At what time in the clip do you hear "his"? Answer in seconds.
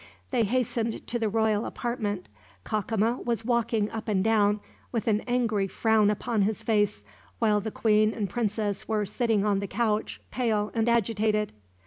6.41-6.63